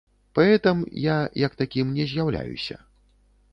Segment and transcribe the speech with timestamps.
[0.37, 2.83] Паэтам я як такім не з'яўляюся.